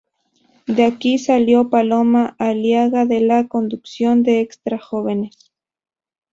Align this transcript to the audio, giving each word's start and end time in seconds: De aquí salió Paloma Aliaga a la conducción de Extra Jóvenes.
De 0.65 0.83
aquí 0.85 1.19
salió 1.19 1.69
Paloma 1.69 2.35
Aliaga 2.39 3.01
a 3.01 3.05
la 3.05 3.47
conducción 3.47 4.23
de 4.23 4.39
Extra 4.39 4.79
Jóvenes. 4.79 5.53